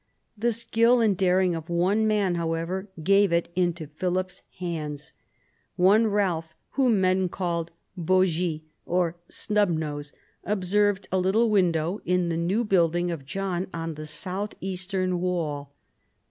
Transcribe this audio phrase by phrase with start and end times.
[0.35, 5.13] The skill and daring of one man, however, gave it into Philip's hands.
[5.75, 10.11] One Ealph, whom men called Bogis, or Snub nose,
[10.43, 15.71] observed a little window in the new building of John on the south eastern wall.